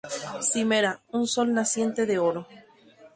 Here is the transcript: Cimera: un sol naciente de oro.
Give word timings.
Cimera: 0.49 0.99
un 1.11 1.27
sol 1.27 1.53
naciente 1.53 2.07
de 2.07 2.17
oro. 2.17 2.47